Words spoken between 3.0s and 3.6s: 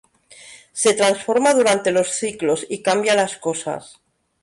las